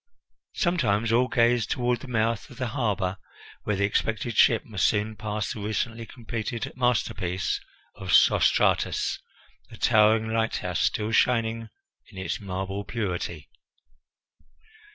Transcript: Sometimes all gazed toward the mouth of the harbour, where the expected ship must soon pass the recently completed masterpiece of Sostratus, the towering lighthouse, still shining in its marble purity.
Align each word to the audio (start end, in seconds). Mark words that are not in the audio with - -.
Sometimes 0.55 1.11
all 1.11 1.27
gazed 1.27 1.69
toward 1.69 1.99
the 1.99 2.07
mouth 2.07 2.49
of 2.49 2.57
the 2.57 2.69
harbour, 2.69 3.17
where 3.65 3.75
the 3.75 3.83
expected 3.85 4.35
ship 4.35 4.65
must 4.65 4.87
soon 4.87 5.15
pass 5.15 5.53
the 5.53 5.59
recently 5.59 6.07
completed 6.07 6.73
masterpiece 6.75 7.59
of 7.97 8.09
Sostratus, 8.11 9.19
the 9.69 9.77
towering 9.77 10.27
lighthouse, 10.33 10.81
still 10.81 11.11
shining 11.11 11.69
in 12.07 12.17
its 12.17 12.39
marble 12.39 12.83
purity. 12.83 13.47